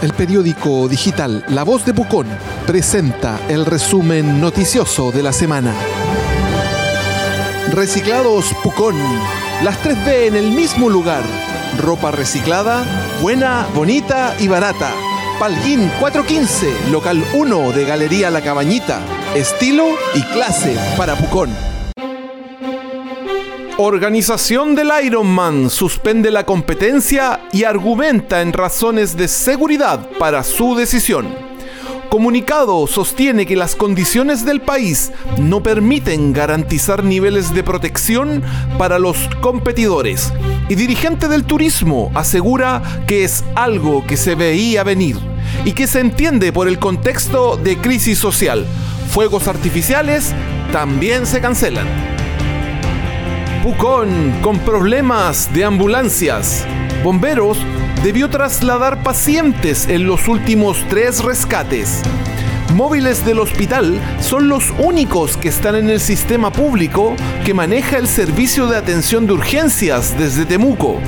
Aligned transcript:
El 0.00 0.12
periódico 0.12 0.86
digital 0.86 1.44
La 1.48 1.64
Voz 1.64 1.84
de 1.84 1.92
Pucón 1.92 2.28
presenta 2.68 3.40
el 3.48 3.66
resumen 3.66 4.40
noticioso 4.40 5.10
de 5.10 5.24
la 5.24 5.32
semana. 5.32 5.74
Reciclados 7.72 8.54
Pucón. 8.62 8.96
Las 9.64 9.82
3B 9.82 10.28
en 10.28 10.36
el 10.36 10.52
mismo 10.52 10.88
lugar. 10.88 11.24
Ropa 11.82 12.12
reciclada, 12.12 12.84
buena, 13.20 13.66
bonita 13.74 14.36
y 14.38 14.46
barata. 14.46 14.92
Palguín 15.40 15.90
415, 15.98 16.90
local 16.92 17.24
1 17.32 17.72
de 17.72 17.84
Galería 17.84 18.30
La 18.30 18.40
Cabañita. 18.40 19.00
Estilo 19.34 19.88
y 20.14 20.22
clase 20.22 20.76
para 20.96 21.16
Pucón. 21.16 21.50
Organización 23.80 24.74
del 24.74 24.90
Ironman 25.04 25.70
suspende 25.70 26.32
la 26.32 26.44
competencia 26.44 27.42
y 27.52 27.62
argumenta 27.62 28.42
en 28.42 28.52
razones 28.52 29.16
de 29.16 29.28
seguridad 29.28 30.04
para 30.18 30.42
su 30.42 30.74
decisión. 30.74 31.28
Comunicado 32.08 32.88
sostiene 32.88 33.46
que 33.46 33.54
las 33.54 33.76
condiciones 33.76 34.44
del 34.44 34.60
país 34.62 35.12
no 35.38 35.62
permiten 35.62 36.32
garantizar 36.32 37.04
niveles 37.04 37.54
de 37.54 37.62
protección 37.62 38.42
para 38.78 38.98
los 38.98 39.16
competidores. 39.40 40.32
Y 40.68 40.74
dirigente 40.74 41.28
del 41.28 41.44
turismo 41.44 42.10
asegura 42.16 42.82
que 43.06 43.22
es 43.22 43.44
algo 43.54 44.04
que 44.08 44.16
se 44.16 44.34
veía 44.34 44.82
venir 44.82 45.18
y 45.64 45.70
que 45.70 45.86
se 45.86 46.00
entiende 46.00 46.52
por 46.52 46.66
el 46.66 46.80
contexto 46.80 47.56
de 47.56 47.76
crisis 47.78 48.18
social. 48.18 48.66
Fuegos 49.12 49.46
artificiales 49.46 50.32
también 50.72 51.26
se 51.26 51.40
cancelan. 51.40 52.07
Pucón 53.62 54.40
con 54.40 54.58
problemas 54.60 55.52
de 55.52 55.64
ambulancias. 55.64 56.64
Bomberos 57.02 57.58
debió 58.04 58.30
trasladar 58.30 59.02
pacientes 59.02 59.88
en 59.88 60.06
los 60.06 60.28
últimos 60.28 60.84
tres 60.88 61.24
rescates. 61.24 62.02
Móviles 62.74 63.24
del 63.24 63.40
hospital 63.40 64.00
son 64.20 64.48
los 64.48 64.72
únicos 64.78 65.36
que 65.36 65.48
están 65.48 65.74
en 65.74 65.90
el 65.90 65.98
sistema 66.00 66.52
público 66.52 67.16
que 67.44 67.54
maneja 67.54 67.98
el 67.98 68.06
servicio 68.06 68.66
de 68.68 68.76
atención 68.76 69.26
de 69.26 69.32
urgencias 69.32 70.16
desde 70.16 70.46
Temuco. 70.46 71.00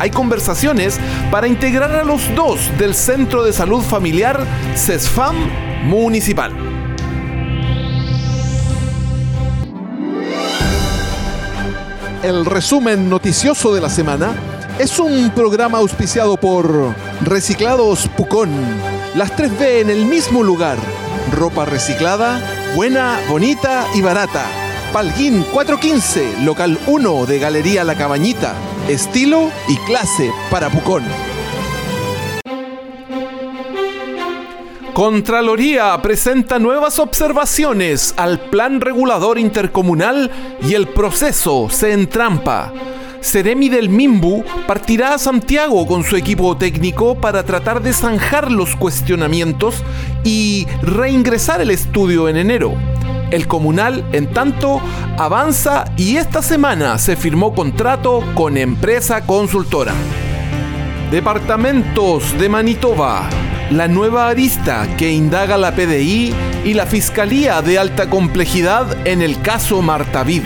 Hay 0.00 0.10
conversaciones 0.10 0.98
para 1.30 1.46
integrar 1.46 1.92
a 1.92 2.04
los 2.04 2.22
dos 2.34 2.58
del 2.78 2.94
Centro 2.94 3.44
de 3.44 3.52
Salud 3.52 3.82
Familiar 3.82 4.44
CESFAM 4.74 5.36
Municipal. 5.84 6.71
El 12.22 12.46
resumen 12.46 13.10
noticioso 13.10 13.74
de 13.74 13.80
la 13.80 13.90
semana 13.90 14.32
es 14.78 15.00
un 15.00 15.30
programa 15.30 15.78
auspiciado 15.78 16.36
por 16.36 16.94
Reciclados 17.20 18.06
Pucón. 18.16 18.50
Las 19.16 19.36
3B 19.36 19.80
en 19.80 19.90
el 19.90 20.06
mismo 20.06 20.44
lugar. 20.44 20.78
Ropa 21.32 21.64
reciclada, 21.64 22.40
buena, 22.76 23.18
bonita 23.28 23.88
y 23.96 24.02
barata. 24.02 24.46
Palguín 24.92 25.44
415, 25.52 26.44
local 26.44 26.78
1 26.86 27.26
de 27.26 27.38
Galería 27.40 27.82
La 27.82 27.96
Cabañita. 27.96 28.54
Estilo 28.88 29.50
y 29.68 29.76
clase 29.78 30.30
para 30.48 30.70
Pucón. 30.70 31.02
Contraloría 34.94 35.96
presenta 36.02 36.58
nuevas 36.58 36.98
observaciones 36.98 38.12
al 38.18 38.38
plan 38.38 38.78
regulador 38.78 39.38
intercomunal 39.38 40.30
y 40.62 40.74
el 40.74 40.86
proceso 40.86 41.70
se 41.70 41.92
entrampa. 41.92 42.70
Seremi 43.22 43.70
del 43.70 43.88
Mimbu 43.88 44.44
partirá 44.66 45.14
a 45.14 45.18
Santiago 45.18 45.86
con 45.86 46.04
su 46.04 46.16
equipo 46.16 46.58
técnico 46.58 47.14
para 47.14 47.42
tratar 47.42 47.82
de 47.82 47.94
zanjar 47.94 48.52
los 48.52 48.76
cuestionamientos 48.76 49.76
y 50.24 50.66
reingresar 50.82 51.62
el 51.62 51.70
estudio 51.70 52.28
en 52.28 52.36
enero. 52.36 52.74
El 53.30 53.48
comunal, 53.48 54.04
en 54.12 54.30
tanto, 54.34 54.82
avanza 55.16 55.86
y 55.96 56.16
esta 56.16 56.42
semana 56.42 56.98
se 56.98 57.16
firmó 57.16 57.54
contrato 57.54 58.22
con 58.34 58.58
empresa 58.58 59.24
consultora. 59.24 59.94
Departamentos 61.10 62.38
de 62.38 62.48
Manitoba 62.50 63.30
la 63.72 63.88
nueva 63.88 64.28
arista 64.28 64.86
que 64.96 65.12
indaga 65.12 65.56
la 65.56 65.74
PDI 65.74 66.34
y 66.64 66.74
la 66.74 66.86
Fiscalía 66.86 67.62
de 67.62 67.78
Alta 67.78 68.10
Complejidad 68.10 69.06
en 69.06 69.22
el 69.22 69.40
caso 69.40 69.80
Martavid. 69.82 70.42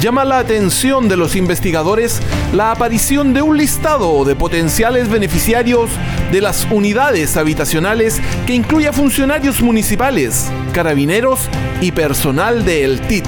Llama 0.00 0.24
la 0.24 0.38
atención 0.38 1.08
de 1.08 1.16
los 1.16 1.36
investigadores 1.36 2.20
la 2.52 2.70
aparición 2.70 3.32
de 3.32 3.40
un 3.40 3.56
listado 3.56 4.24
de 4.24 4.36
potenciales 4.36 5.08
beneficiarios 5.08 5.90
de 6.30 6.40
las 6.40 6.66
unidades 6.70 7.36
habitacionales 7.36 8.20
que 8.46 8.54
incluye 8.54 8.88
a 8.88 8.92
funcionarios 8.92 9.62
municipales, 9.62 10.50
carabineros 10.72 11.48
y 11.80 11.92
personal 11.92 12.64
de 12.64 12.84
El 12.84 13.00
TIT. 13.00 13.24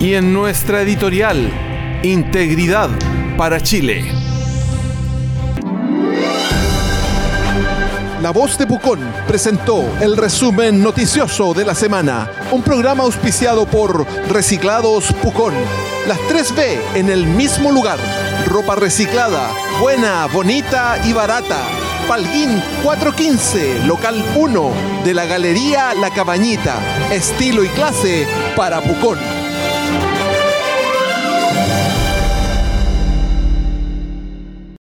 Y 0.00 0.14
en 0.14 0.32
nuestra 0.32 0.82
editorial, 0.82 1.50
Integridad 2.02 2.90
para 3.36 3.60
Chile. 3.60 4.19
La 8.20 8.32
Voz 8.32 8.58
de 8.58 8.66
Pucón 8.66 9.00
presentó 9.26 9.82
el 10.02 10.14
resumen 10.14 10.82
noticioso 10.82 11.54
de 11.54 11.64
la 11.64 11.74
semana, 11.74 12.30
un 12.52 12.62
programa 12.62 13.04
auspiciado 13.04 13.64
por 13.64 14.06
Reciclados 14.28 15.10
Pucón. 15.22 15.54
Las 16.06 16.18
3B 16.28 16.96
en 16.96 17.08
el 17.08 17.26
mismo 17.26 17.72
lugar. 17.72 17.98
Ropa 18.46 18.74
reciclada, 18.74 19.48
buena, 19.80 20.26
bonita 20.26 20.98
y 21.06 21.14
barata. 21.14 21.62
Palguín 22.08 22.62
415, 22.82 23.86
local 23.86 24.22
1 24.36 24.70
de 25.02 25.14
la 25.14 25.24
Galería 25.24 25.94
La 25.94 26.10
Cabañita. 26.10 26.76
Estilo 27.10 27.64
y 27.64 27.68
clase 27.68 28.28
para 28.54 28.82
Pucón. 28.82 29.29